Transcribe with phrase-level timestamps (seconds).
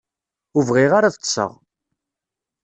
[0.55, 1.51] Ur bɣiɣ ara ad ṭṭseɣ.